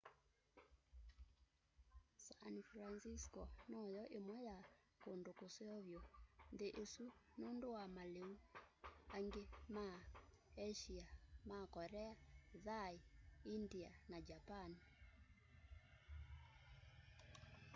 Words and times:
san 2.27 2.55
francisco 2.71 3.41
no 3.71 3.81
yo 3.95 4.03
imwe 4.17 4.37
ya 4.49 4.59
kundu 5.03 5.29
kuseo 5.39 5.77
vyu 5.87 6.01
nthini 6.53 6.77
isu 6.83 7.05
nundu 7.39 7.67
wa 7.75 7.83
maliu 7.95 8.29
angi 9.15 9.43
ma 9.75 9.87
asia 10.67 11.05
ma 11.49 11.59
korea 11.73 12.11
thai 12.67 12.95
india 13.55 13.89
na 14.11 14.17
japan 14.29 14.71